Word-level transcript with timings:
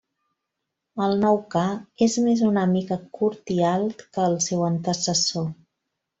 El 1.07 1.11
nou 1.23 1.37
Ca 1.55 1.65
és 2.05 2.15
més 2.29 2.41
una 2.47 2.63
mica 2.73 2.99
curt 3.19 3.55
i 3.59 3.59
alt 3.75 4.03
que 4.19 4.27
el 4.31 4.41
seu 4.49 4.67
antecessor. 4.73 5.47